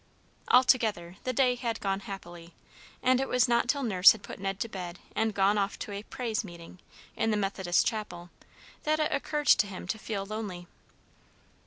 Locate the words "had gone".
1.53-1.99